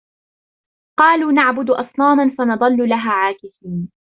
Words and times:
قَالُوا 0.99 1.31
نَعْبُدُ 1.31 1.69
أَصْنَامًا 1.69 2.29
فَنَظَلُّ 2.37 2.89
لَهَا 2.89 3.11
عَاكِفِينَ 3.11 3.91